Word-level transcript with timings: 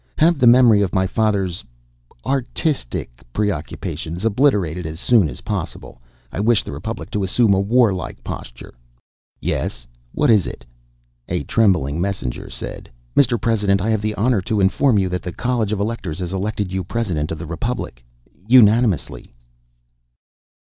Have 0.17 0.39
the 0.39 0.47
memory 0.47 0.81
of 0.81 0.95
my 0.95 1.05
father's 1.05 1.63
artistic 2.25 3.21
preoccupations 3.33 4.25
obliterated 4.25 4.87
as 4.87 4.99
soon 4.99 5.29
as 5.29 5.41
possible. 5.41 6.01
I 6.31 6.39
wish 6.39 6.63
the 6.63 6.71
Republic 6.71 7.11
to 7.11 7.21
assume 7.23 7.53
a 7.53 7.59
war 7.59 7.93
like 7.93 8.23
posture 8.23 8.73
yes; 9.39 9.85
what 10.11 10.31
is 10.31 10.47
it?" 10.47 10.65
A 11.29 11.43
trembling 11.43 12.01
messenger 12.01 12.49
said: 12.49 12.89
"Mr. 13.15 13.39
President, 13.39 13.79
I 13.79 13.91
have 13.91 14.01
the 14.01 14.15
honor 14.15 14.41
to 14.41 14.59
inform 14.59 14.97
you 14.97 15.07
that 15.09 15.21
the 15.21 15.31
College 15.33 15.71
of 15.71 15.79
Electors 15.79 16.17
has 16.17 16.33
elected 16.33 16.71
you 16.71 16.83
President 16.83 17.31
of 17.31 17.37
the 17.37 17.45
Republic 17.45 18.03
unanimously." 18.47 19.35